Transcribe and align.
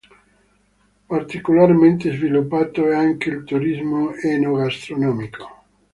Particolarmente 1.07 2.09
sviluppato 2.11 2.89
è 2.89 2.95
anche 2.95 3.29
il 3.29 3.43
turismo 3.43 4.15
eno-gastronomico. 4.15 5.63